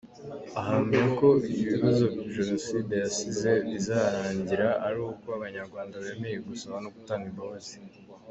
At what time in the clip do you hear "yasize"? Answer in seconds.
3.03-3.49